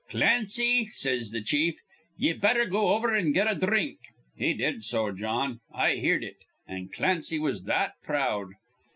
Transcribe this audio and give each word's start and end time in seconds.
'Clancy,' 0.09 0.89
says 0.93 1.29
th' 1.29 1.45
chief, 1.45 1.77
'ye 2.17 2.33
betther 2.33 2.65
go 2.65 2.95
over 2.95 3.13
an' 3.15 3.31
get 3.33 3.47
a 3.47 3.53
dhrink.' 3.53 3.99
He 4.35 4.55
did 4.55 4.83
so, 4.83 5.11
Jawn. 5.11 5.59
I 5.71 5.97
heerd 5.97 6.23
it. 6.23 6.37
An' 6.67 6.89
Clancy 6.91 7.37
was 7.37 7.65
that 7.65 7.91
proud! 8.01 8.47